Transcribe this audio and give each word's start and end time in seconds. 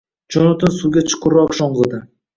Jonatan 0.35 0.73
suvga 0.79 1.03
chuqurroq 1.13 1.57
sho‘ng‘idi 1.59 2.01